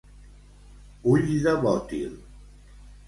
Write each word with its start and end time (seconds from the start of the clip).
Ulls 1.11 1.37
de 1.45 1.55
bòtil. 1.67 2.17